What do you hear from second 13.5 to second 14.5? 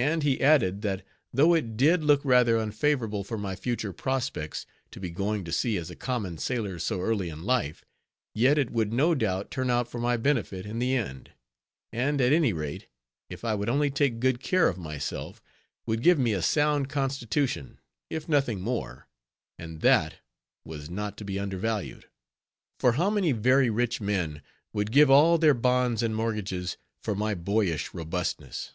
would only take good